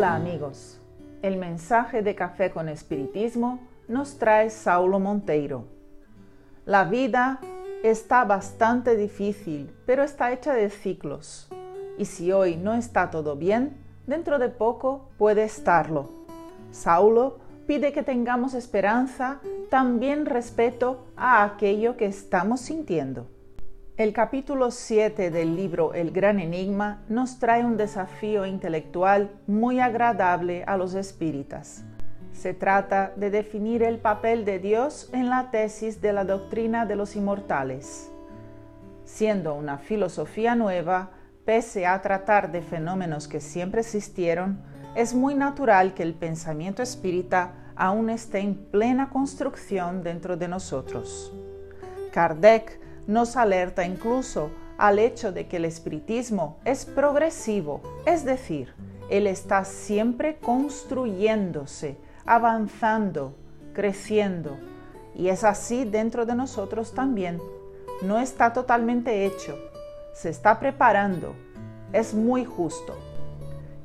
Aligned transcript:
Hola 0.00 0.14
amigos, 0.14 0.80
el 1.20 1.36
mensaje 1.36 2.00
de 2.00 2.14
Café 2.14 2.50
con 2.50 2.70
Espiritismo 2.70 3.60
nos 3.86 4.16
trae 4.18 4.48
Saulo 4.48 4.98
Monteiro. 4.98 5.66
La 6.64 6.84
vida 6.84 7.38
está 7.82 8.24
bastante 8.24 8.96
difícil, 8.96 9.70
pero 9.84 10.02
está 10.02 10.32
hecha 10.32 10.54
de 10.54 10.70
ciclos. 10.70 11.50
Y 11.98 12.06
si 12.06 12.32
hoy 12.32 12.56
no 12.56 12.72
está 12.72 13.10
todo 13.10 13.36
bien, 13.36 13.76
dentro 14.06 14.38
de 14.38 14.48
poco 14.48 15.10
puede 15.18 15.44
estarlo. 15.44 16.08
Saulo 16.70 17.36
pide 17.66 17.92
que 17.92 18.02
tengamos 18.02 18.54
esperanza, 18.54 19.40
también 19.68 20.24
respeto 20.24 21.04
a 21.14 21.44
aquello 21.44 21.98
que 21.98 22.06
estamos 22.06 22.60
sintiendo. 22.60 23.26
El 24.00 24.14
capítulo 24.14 24.70
7 24.70 25.30
del 25.30 25.56
libro 25.56 25.92
El 25.92 26.10
Gran 26.10 26.40
Enigma 26.40 27.02
nos 27.10 27.38
trae 27.38 27.66
un 27.66 27.76
desafío 27.76 28.46
intelectual 28.46 29.30
muy 29.46 29.78
agradable 29.78 30.64
a 30.66 30.78
los 30.78 30.94
espíritas. 30.94 31.84
Se 32.32 32.54
trata 32.54 33.12
de 33.16 33.28
definir 33.28 33.82
el 33.82 33.98
papel 33.98 34.46
de 34.46 34.58
Dios 34.58 35.10
en 35.12 35.28
la 35.28 35.50
tesis 35.50 36.00
de 36.00 36.14
la 36.14 36.24
doctrina 36.24 36.86
de 36.86 36.96
los 36.96 37.14
inmortales. 37.14 38.10
Siendo 39.04 39.54
una 39.54 39.76
filosofía 39.76 40.54
nueva, 40.54 41.10
pese 41.44 41.86
a 41.86 42.00
tratar 42.00 42.52
de 42.52 42.62
fenómenos 42.62 43.28
que 43.28 43.40
siempre 43.40 43.82
existieron, 43.82 44.62
es 44.94 45.12
muy 45.12 45.34
natural 45.34 45.92
que 45.92 46.04
el 46.04 46.14
pensamiento 46.14 46.82
espírita 46.82 47.52
aún 47.76 48.08
esté 48.08 48.38
en 48.38 48.54
plena 48.54 49.10
construcción 49.10 50.02
dentro 50.02 50.38
de 50.38 50.48
nosotros. 50.48 51.34
Kardec 52.12 52.79
nos 53.10 53.36
alerta 53.36 53.84
incluso 53.84 54.52
al 54.78 55.00
hecho 55.00 55.32
de 55.32 55.48
que 55.48 55.56
el 55.56 55.64
espiritismo 55.64 56.58
es 56.64 56.86
progresivo, 56.86 57.80
es 58.06 58.24
decir, 58.24 58.72
él 59.10 59.26
está 59.26 59.64
siempre 59.64 60.36
construyéndose, 60.36 61.98
avanzando, 62.24 63.34
creciendo. 63.74 64.56
Y 65.16 65.28
es 65.28 65.42
así 65.42 65.84
dentro 65.84 66.24
de 66.24 66.36
nosotros 66.36 66.94
también. 66.94 67.40
No 68.00 68.20
está 68.20 68.52
totalmente 68.52 69.26
hecho, 69.26 69.58
se 70.14 70.30
está 70.30 70.60
preparando, 70.60 71.34
es 71.92 72.14
muy 72.14 72.44
justo. 72.44 72.96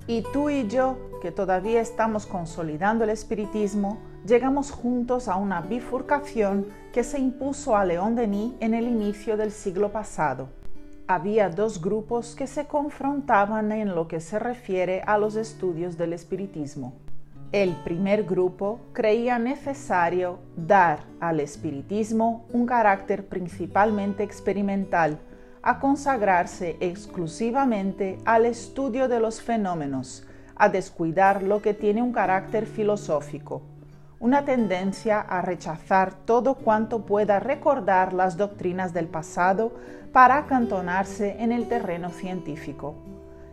Y 0.06 0.22
tú 0.32 0.52
y 0.52 0.68
yo, 0.68 0.98
que 1.24 1.32
todavía 1.32 1.82
estamos 1.82 2.28
consolidando 2.28 3.04
el 3.04 3.10
espiritismo, 3.10 3.98
llegamos 4.26 4.72
juntos 4.72 5.28
a 5.28 5.36
una 5.36 5.62
bifurcación 5.62 6.66
que 6.92 7.04
se 7.04 7.20
impuso 7.20 7.76
a 7.76 7.86
León 7.86 8.16
Denis 8.16 8.54
en 8.60 8.74
el 8.74 8.88
inicio 8.88 9.38
del 9.38 9.52
siglo 9.52 9.92
pasado. 9.92 10.50
Había 11.08 11.50
dos 11.50 11.80
grupos 11.80 12.36
que 12.36 12.48
se 12.48 12.66
confrontaban 12.66 13.72
en 13.72 13.94
lo 13.94 14.08
que 14.08 14.20
se 14.20 14.40
refiere 14.40 15.02
a 15.06 15.20
los 15.20 15.36
estudios 15.36 15.98
del 15.98 16.14
espiritismo. 16.14 16.94
El 17.52 17.76
primer 17.84 18.24
grupo 18.24 18.80
creía 18.92 19.38
necesario 19.38 20.40
dar 20.58 21.02
al 21.20 21.40
espiritismo 21.40 22.46
un 22.52 22.66
carácter 22.66 23.28
principalmente 23.28 24.24
experimental, 24.24 25.20
a 25.62 25.80
consagrarse 25.80 26.78
exclusivamente 26.80 28.18
al 28.26 28.46
estudio 28.46 29.08
de 29.08 29.20
los 29.20 29.42
fenómenos, 29.42 30.26
a 30.56 30.70
descuidar 30.70 31.44
lo 31.44 31.62
que 31.62 31.76
tiene 31.76 32.02
un 32.02 32.12
carácter 32.12 32.66
filosófico 32.66 33.62
una 34.20 34.46
tendencia 34.46 35.20
a 35.20 35.42
rechazar 35.42 36.14
todo 36.26 36.56
cuanto 36.56 37.06
pueda 37.06 37.40
recordar 37.40 38.14
las 38.14 38.38
doctrinas 38.38 38.94
del 38.94 39.08
pasado 39.08 39.74
para 40.14 40.38
acantonarse 40.38 41.36
en 41.40 41.52
el 41.52 41.68
terreno 41.68 42.10
científico. 42.10 42.96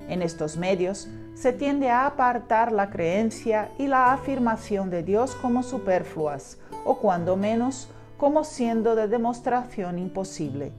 En 0.08 0.22
estos 0.22 0.56
medios 0.56 1.08
se 1.34 1.52
tiende 1.52 1.90
a 1.90 2.06
apartar 2.06 2.72
la 2.72 2.90
creencia 2.90 3.70
y 3.78 3.86
la 3.86 4.12
afirmación 4.12 4.90
de 4.90 5.02
Dios 5.02 5.34
como 5.34 5.62
superfluas, 5.62 6.58
o 6.84 6.98
cuando 6.98 7.36
menos 7.36 7.88
como 8.16 8.44
siendo 8.44 8.94
de 8.94 9.08
demostración 9.08 9.98
imposible. 9.98 10.72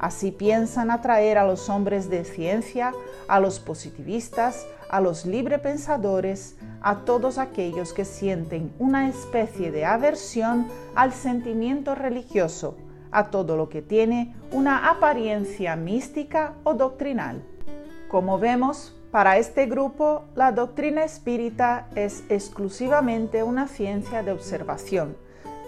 Así 0.00 0.32
piensan 0.32 0.90
atraer 0.90 1.38
a 1.38 1.46
los 1.46 1.68
hombres 1.68 2.08
de 2.08 2.24
ciencia, 2.24 2.92
a 3.28 3.38
los 3.38 3.60
positivistas, 3.60 4.66
a 4.90 5.00
los 5.00 5.24
librepensadores, 5.24 6.56
a 6.82 7.04
todos 7.04 7.38
aquellos 7.38 7.92
que 7.92 8.04
sienten 8.04 8.72
una 8.78 9.08
especie 9.08 9.70
de 9.70 9.84
aversión 9.84 10.66
al 10.96 11.12
sentimiento 11.12 11.94
religioso, 11.94 12.76
a 13.12 13.30
todo 13.30 13.56
lo 13.56 13.68
que 13.68 13.82
tiene 13.82 14.34
una 14.50 14.90
apariencia 14.90 15.76
mística 15.76 16.54
o 16.64 16.74
doctrinal. 16.74 17.42
Como 18.08 18.38
vemos, 18.38 18.96
para 19.12 19.38
este 19.38 19.66
grupo, 19.66 20.24
la 20.34 20.52
doctrina 20.52 21.04
espírita 21.04 21.88
es 21.94 22.24
exclusivamente 22.28 23.42
una 23.42 23.68
ciencia 23.68 24.22
de 24.22 24.32
observación, 24.32 25.16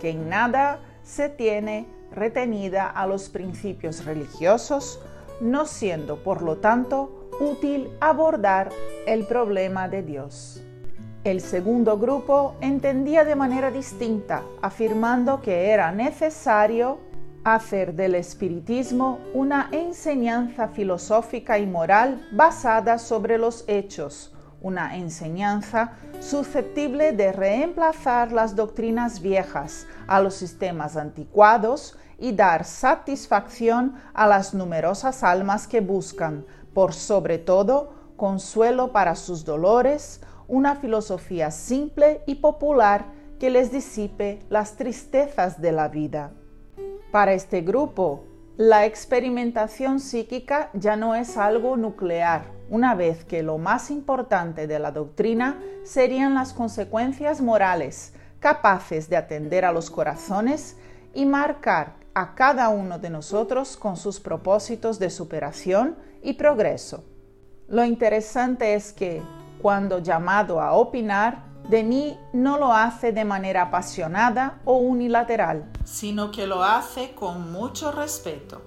que 0.01 0.11
en 0.11 0.29
nada 0.29 0.81
se 1.05 1.29
tiene 1.29 1.87
retenida 2.13 2.89
a 2.89 3.07
los 3.07 3.29
principios 3.29 4.05
religiosos, 4.05 5.01
no 5.41 5.67
siendo 5.67 6.23
por 6.23 6.43
lo 6.43 6.59
tanto 6.59 7.22
útil 7.43 7.91
abordar 8.01 8.71
el 9.07 9.27
problema 9.27 9.89
de 9.89 10.03
Dios. 10.03 10.63
El 11.25 11.41
segundo 11.41 11.99
grupo 11.99 12.55
entendía 12.61 13.25
de 13.25 13.37
manera 13.37 13.71
distinta, 13.71 14.43
afirmando 14.61 15.41
que 15.43 15.71
era 15.71 15.93
necesario 15.93 16.99
hacer 17.45 17.95
del 17.95 18.15
espiritismo 18.15 19.19
una 19.35 19.69
enseñanza 19.73 20.69
filosófica 20.69 21.59
y 21.59 21.67
moral 21.67 22.29
basada 22.33 22.99
sobre 22.99 23.39
los 23.39 23.65
hechos, 23.67 24.33
una 24.61 24.97
enseñanza 24.97 25.95
susceptible 26.21 27.13
de 27.13 27.33
reemplazar 27.33 28.31
las 28.31 28.55
doctrinas 28.55 29.21
viejas 29.21 29.87
a 30.07 30.21
los 30.21 30.35
sistemas 30.35 30.97
anticuados 30.97 31.99
y 32.19 32.33
dar 32.33 32.65
satisfacción 32.65 33.97
a 34.15 34.29
las 34.29 34.55
numerosas 34.55 35.25
almas 35.25 35.67
que 35.67 35.81
buscan, 35.81 36.47
por 36.75 36.93
sobre 36.95 37.39
todo, 37.39 37.91
consuelo 38.17 38.93
para 38.93 39.17
sus 39.17 39.45
dolores, 39.45 40.21
una 40.49 40.77
filosofía 40.77 41.51
simple 41.51 42.23
y 42.27 42.37
popular 42.37 43.07
que 43.39 43.51
les 43.51 43.73
disipe 43.73 44.41
las 44.49 44.77
tristezas 44.77 45.61
de 45.61 45.73
la 45.73 45.89
vida. 45.89 46.33
Para 47.11 47.33
este 47.33 47.63
grupo, 47.63 48.25
la 48.57 48.85
experimentación 48.87 49.99
psíquica 49.99 50.71
ya 50.75 50.95
no 50.95 51.15
es 51.15 51.37
algo 51.37 51.77
nuclear, 51.77 52.45
una 52.69 52.95
vez 52.95 53.25
que 53.25 53.43
lo 53.43 53.59
más 53.59 53.91
importante 53.91 54.67
de 54.67 54.79
la 54.79 54.93
doctrina 54.93 55.59
serían 55.85 56.35
las 56.35 56.53
consecuencias 56.53 57.41
morales, 57.41 58.15
capaces 58.41 59.09
de 59.09 59.17
atender 59.17 59.65
a 59.65 59.73
los 59.73 59.91
corazones 59.91 60.77
y 61.15 61.27
marcar 61.27 62.02
a 62.15 62.35
cada 62.35 62.69
uno 62.69 62.99
de 62.99 63.11
nosotros 63.11 63.77
con 63.77 63.97
sus 63.97 64.21
propósitos 64.21 64.99
de 64.99 65.11
superación 65.11 65.97
y 66.23 66.35
progreso. 66.35 67.05
Lo 67.69 67.85
interesante 67.85 68.75
es 68.75 68.93
que, 68.93 69.23
cuando 69.61 70.01
llamado 70.01 70.61
a 70.61 70.73
opinar, 70.73 71.45
Denis 71.69 72.17
no 72.33 72.59
lo 72.59 72.73
hace 72.73 73.13
de 73.13 73.25
manera 73.25 73.63
apasionada 73.63 74.61
o 74.65 74.77
unilateral, 74.77 75.71
sino 75.85 76.31
que 76.31 76.47
lo 76.47 76.63
hace 76.63 77.15
con 77.15 77.53
mucho 77.53 77.93
respeto. 77.93 78.61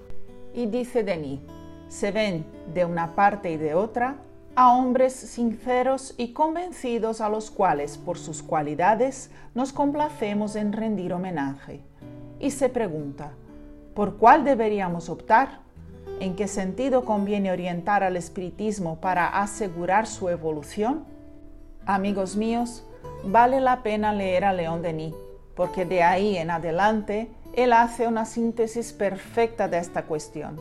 Y 0.54 0.66
dice 0.66 1.04
Denis, 1.04 1.40
se 1.88 2.10
ven 2.10 2.46
de 2.72 2.84
una 2.84 3.14
parte 3.14 3.52
y 3.52 3.58
de 3.58 3.74
otra 3.74 4.16
a 4.56 4.72
hombres 4.72 5.12
sinceros 5.12 6.14
y 6.16 6.32
convencidos 6.32 7.20
a 7.20 7.28
los 7.28 7.50
cuales 7.50 7.98
por 7.98 8.18
sus 8.18 8.42
cualidades 8.42 9.30
nos 9.54 9.72
complacemos 9.74 10.56
en 10.56 10.72
rendir 10.72 11.12
homenaje 11.12 11.84
y 12.40 12.50
se 12.50 12.68
pregunta, 12.68 13.32
¿por 13.94 14.16
cuál 14.16 14.44
deberíamos 14.44 15.08
optar? 15.08 15.60
¿En 16.20 16.34
qué 16.34 16.48
sentido 16.48 17.04
conviene 17.04 17.50
orientar 17.50 18.02
al 18.02 18.16
espiritismo 18.16 19.00
para 19.00 19.26
asegurar 19.26 20.06
su 20.06 20.28
evolución? 20.28 21.04
Amigos 21.84 22.36
míos, 22.36 22.84
vale 23.24 23.60
la 23.60 23.82
pena 23.82 24.12
leer 24.12 24.44
a 24.44 24.52
León 24.52 24.82
Denis, 24.82 25.14
porque 25.54 25.84
de 25.84 26.02
ahí 26.02 26.36
en 26.36 26.50
adelante 26.50 27.30
él 27.52 27.72
hace 27.72 28.06
una 28.06 28.24
síntesis 28.24 28.92
perfecta 28.92 29.68
de 29.68 29.78
esta 29.78 30.04
cuestión. 30.04 30.56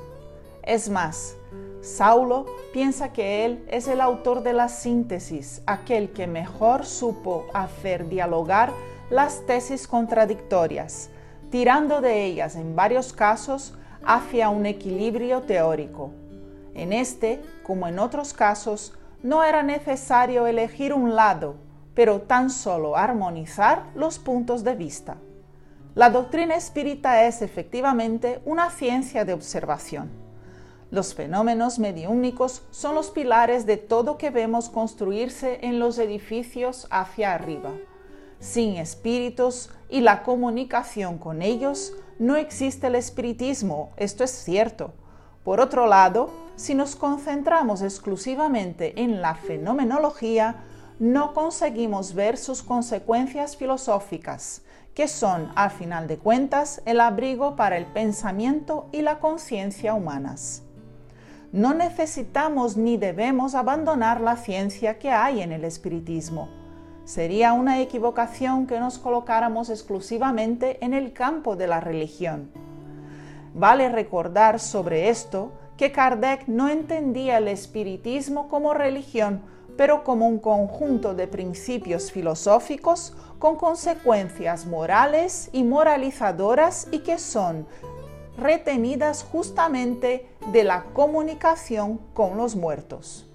Es 0.64 0.90
más, 0.90 1.36
Saulo 1.82 2.48
piensa 2.74 3.14
que 3.14 3.46
él 3.46 3.64
es 3.70 3.88
el 3.88 4.02
autor 4.02 4.42
de 4.42 4.54
la 4.54 4.70
síntesis, 4.70 5.62
aquel 5.68 6.12
que 6.12 6.26
mejor 6.26 6.86
supo 6.86 7.46
hacer 7.54 8.10
dialogar 8.10 8.72
las 9.10 9.46
tesis 9.46 9.88
contradictorias, 9.88 11.12
tirando 11.50 12.02
de 12.02 12.26
ellas 12.26 12.56
en 12.56 12.76
varios 12.76 13.14
casos 13.14 13.74
hacia 14.06 14.50
un 14.50 14.66
equilibrio 14.66 15.42
teórico. 15.42 16.12
En 16.74 16.94
este, 16.94 17.42
como 17.64 17.88
en 17.88 18.00
otros 18.00 18.34
casos, 18.34 18.94
no 19.24 19.44
era 19.44 19.64
necesario 19.64 20.46
elegir 20.46 20.94
un 20.94 21.16
lado, 21.16 21.56
pero 21.96 22.22
tan 22.22 22.50
solo 22.50 22.98
armonizar 22.98 23.86
los 23.96 24.20
puntos 24.20 24.64
de 24.64 24.76
vista. 24.76 25.18
La 25.96 26.10
doctrina 26.10 26.56
espírita 26.56 27.24
es 27.24 27.42
efectivamente 27.42 28.42
una 28.46 28.70
ciencia 28.70 29.24
de 29.24 29.34
observación. 29.34 30.10
Los 30.92 31.16
fenómenos 31.16 31.80
mediúnicos 31.80 32.64
son 32.70 32.96
los 32.96 33.10
pilares 33.10 33.66
de 33.66 33.78
todo 33.78 34.18
que 34.18 34.30
vemos 34.30 34.70
construirse 34.70 35.60
en 35.62 35.80
los 35.80 35.98
edificios 35.98 36.88
hacia 36.92 37.34
arriba. 37.34 37.72
Sin 38.46 38.78
espíritus 38.78 39.72
y 39.90 40.02
la 40.02 40.22
comunicación 40.22 41.18
con 41.18 41.42
ellos, 41.42 41.94
no 42.20 42.36
existe 42.36 42.88
el 42.88 42.94
espiritismo, 42.94 43.90
esto 43.98 44.24
es 44.24 44.30
cierto. 44.30 44.94
Por 45.44 45.60
otro 45.60 45.88
lado, 45.88 46.30
si 46.56 46.76
nos 46.76 46.96
concentramos 46.96 47.82
exclusivamente 47.82 49.02
en 49.02 49.20
la 49.20 49.34
fenomenología, 49.34 50.64
no 51.00 51.34
conseguimos 51.34 52.14
ver 52.14 52.38
sus 52.38 52.62
consecuencias 52.62 53.58
filosóficas, 53.58 54.62
que 54.94 55.08
son, 55.08 55.52
al 55.56 55.72
final 55.72 56.08
de 56.08 56.20
cuentas, 56.20 56.84
el 56.86 57.02
abrigo 57.02 57.56
para 57.56 57.78
el 57.78 57.88
pensamiento 57.88 58.90
y 58.92 59.02
la 59.02 59.18
conciencia 59.18 59.96
humanas. 59.96 60.62
No 61.52 61.74
necesitamos 61.74 62.78
ni 62.78 62.98
debemos 62.98 63.56
abandonar 63.56 64.22
la 64.22 64.38
ciencia 64.38 65.00
que 65.00 65.10
hay 65.10 65.42
en 65.42 65.52
el 65.52 65.66
espiritismo. 65.66 66.65
Sería 67.06 67.54
una 67.54 67.82
equivocación 67.82 68.66
que 68.66 68.80
nos 68.80 68.98
colocáramos 68.98 69.70
exclusivamente 69.70 70.84
en 70.84 70.96
el 70.96 71.14
campo 71.14 71.56
de 71.56 71.68
la 71.68 71.80
religión. 71.80 72.50
Vale 73.54 73.90
recordar 73.90 74.60
sobre 74.60 75.10
esto 75.10 75.52
que 75.78 75.92
Kardec 75.92 76.48
no 76.48 76.68
entendía 76.68 77.38
el 77.38 77.48
espiritismo 77.48 78.50
como 78.50 78.74
religión, 78.74 79.42
pero 79.78 80.04
como 80.04 80.28
un 80.28 80.40
conjunto 80.40 81.14
de 81.14 81.28
principios 81.28 82.12
filosóficos 82.12 83.14
con 83.38 83.56
consecuencias 83.56 84.66
morales 84.66 85.50
y 85.54 85.64
moralizadoras 85.64 86.88
y 86.92 87.00
que 87.00 87.20
son 87.20 87.68
retenidas 88.36 89.24
justamente 89.24 90.28
de 90.52 90.64
la 90.64 90.86
comunicación 90.94 92.00
con 92.16 92.36
los 92.36 92.56
muertos. 92.56 93.28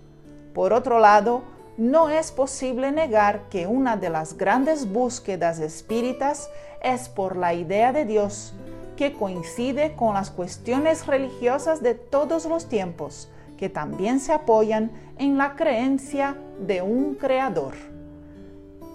Por 0.54 0.72
otro 0.72 0.98
lado, 0.98 1.42
no 1.80 2.10
es 2.10 2.30
posible 2.30 2.92
negar 2.92 3.48
que 3.48 3.66
una 3.66 3.96
de 3.96 4.10
las 4.10 4.36
grandes 4.36 4.92
búsquedas 4.92 5.60
espíritas 5.60 6.50
es 6.82 7.08
por 7.08 7.36
la 7.36 7.54
idea 7.54 7.90
de 7.90 8.04
Dios, 8.04 8.52
que 8.98 9.14
coincide 9.14 9.96
con 9.96 10.12
las 10.12 10.30
cuestiones 10.30 11.06
religiosas 11.06 11.82
de 11.82 11.94
todos 11.94 12.44
los 12.44 12.68
tiempos, 12.68 13.30
que 13.56 13.70
también 13.70 14.20
se 14.20 14.34
apoyan 14.34 14.90
en 15.16 15.38
la 15.38 15.56
creencia 15.56 16.36
de 16.58 16.82
un 16.82 17.14
creador. 17.14 17.72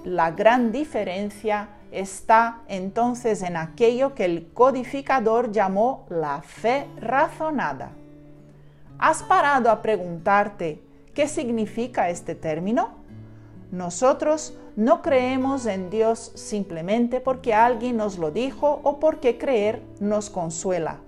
La 0.04 0.30
gran 0.30 0.72
diferencia 0.72 1.70
está 1.92 2.62
entonces 2.68 3.42
en 3.42 3.58
aquello 3.58 4.14
que 4.14 4.26
el 4.26 4.50
codificador 4.54 5.52
llamó 5.52 6.06
la 6.10 6.44
fe 6.44 6.86
razonada. 7.02 7.90
¿Has 9.00 9.24
parado 9.24 9.72
a 9.72 9.82
preguntarte 9.82 10.85
qué 11.16 11.28
significa 11.28 12.10
este 12.10 12.36
término? 12.36 12.90
Nosotros 13.72 14.54
no 14.76 15.02
creemos 15.02 15.66
en 15.66 15.90
Dios 15.90 16.32
simplemente 16.36 17.20
porque 17.22 17.54
alguien 17.54 17.98
nos 17.98 18.20
lo 18.20 18.30
dijo 18.30 18.82
o 18.84 19.00
porque 19.00 19.38
creer 19.38 19.82
nos 20.00 20.30
consuela. 20.30 21.00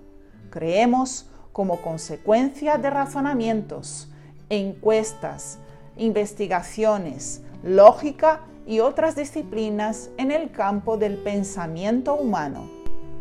Creemos 0.50 1.30
como 1.52 1.82
consecuencia 1.82 2.78
de 2.78 2.90
razonamientos, 2.90 4.08
encuestas, 4.48 5.58
investigaciones, 5.96 7.42
lógica 7.62 8.40
y 8.66 8.80
otras 8.80 9.14
disciplinas 9.14 10.10
en 10.16 10.30
el 10.30 10.50
campo 10.50 10.96
del 10.96 11.18
pensamiento 11.18 12.14
humano. 12.14 12.70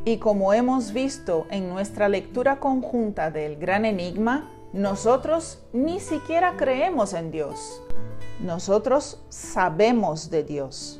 Y 0.06 0.18
como 0.18 0.54
hemos 0.54 0.94
visto 0.94 1.48
en 1.52 1.68
nuestra 1.68 2.08
lectura 2.08 2.60
conjunta 2.60 3.30
del 3.30 3.58
gran 3.58 3.84
enigma, 3.84 4.50
nosotros 4.74 5.60
ni 5.74 6.00
siquiera 6.00 6.56
creemos 6.58 7.14
en 7.14 7.32
Dios. 7.32 7.82
Nosotros 8.40 9.20
sabemos 9.30 10.30
de 10.30 10.44
Dios. 10.44 11.00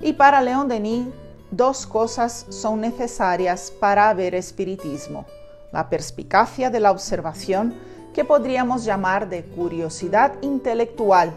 Y 0.00 0.14
para 0.14 0.40
León 0.40 0.68
Denis, 0.68 1.06
dos 1.50 1.86
cosas 1.86 2.46
son 2.48 2.80
necesarias 2.80 3.72
para 3.78 4.12
ver 4.14 4.34
espiritismo 4.34 5.26
la 5.72 5.88
perspicacia 5.88 6.70
de 6.70 6.78
la 6.78 6.90
observación 6.90 7.74
que 8.14 8.24
podríamos 8.24 8.84
llamar 8.84 9.28
de 9.28 9.42
curiosidad 9.42 10.34
intelectual, 10.42 11.32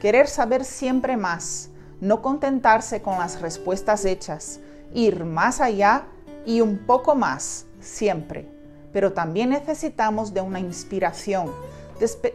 querer 0.00 0.26
saber 0.26 0.64
siempre 0.64 1.16
más, 1.16 1.70
no 2.00 2.20
contentarse 2.20 3.00
con 3.00 3.18
las 3.18 3.40
respuestas 3.40 4.04
hechas, 4.04 4.60
ir 4.92 5.24
más 5.24 5.60
allá 5.60 6.04
y 6.44 6.60
un 6.60 6.78
poco 6.78 7.14
más, 7.14 7.66
siempre. 7.80 8.55
Pero 8.96 9.12
también 9.12 9.50
necesitamos 9.50 10.32
de 10.32 10.40
una 10.40 10.58
inspiración, 10.58 11.52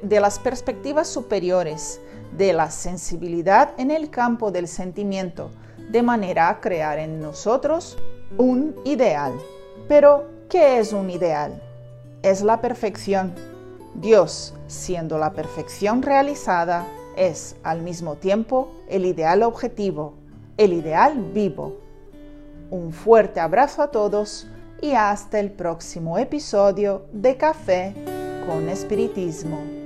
de, 0.04 0.20
las 0.20 0.38
perspectivas 0.38 1.08
superiores, 1.08 2.00
de 2.38 2.54
la 2.54 2.70
sensibilidad 2.70 3.72
en 3.80 3.90
el 3.90 4.12
campo 4.12 4.52
del 4.52 4.68
sentimiento, 4.68 5.50
de 5.90 6.04
manera 6.04 6.50
a 6.50 6.62
crear 6.62 7.00
en 7.00 7.20
nosotros 7.20 7.98
un 8.38 8.76
ideal. 8.86 9.34
Pero 9.88 10.30
¿Qué 10.52 10.78
es 10.78 10.94
un 10.94 11.10
ideal? 11.10 11.60
Es 12.22 12.44
la 12.44 12.62
perfección. 12.62 13.34
Dios, 13.96 14.54
siendo 14.68 15.18
la 15.18 15.34
perfección 15.34 16.04
realizada, 16.04 16.86
es 17.16 17.56
al 17.64 17.82
mismo 17.82 18.18
tiempo 18.18 18.72
el 18.88 19.08
ideal 19.08 19.42
objetivo, 19.42 20.14
el 20.58 20.74
ideal 20.74 21.32
vivo. 21.34 21.78
Un 22.70 22.94
fuerte 22.94 23.40
abrazo 23.40 23.82
a 23.82 23.88
todos 23.88 24.48
y 24.82 24.94
hasta 24.94 25.40
el 25.40 25.52
próximo 25.52 26.18
episodio 26.18 27.06
de 27.14 27.38
Café 27.38 27.94
con 28.48 28.68
Espiritismo. 28.68 29.81